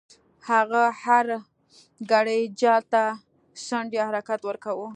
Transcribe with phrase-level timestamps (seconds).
[0.49, 1.25] هغه هر
[2.11, 3.03] ګړی جال ته
[3.65, 4.87] څنډ یا حرکت ورکاوه.